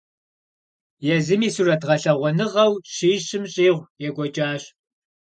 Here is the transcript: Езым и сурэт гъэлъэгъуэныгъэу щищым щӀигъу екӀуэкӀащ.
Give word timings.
Езым 1.15 1.41
и 1.47 1.49
сурэт 1.55 1.81
гъэлъэгъуэныгъэу 1.87 2.71
щищым 2.93 3.43
щӀигъу 3.53 3.89
екӀуэкӀащ. 4.07 4.63